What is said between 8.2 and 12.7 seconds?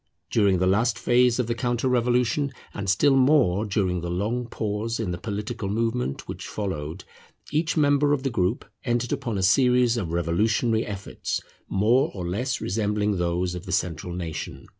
the group entered upon a series of revolutionary efforts more or less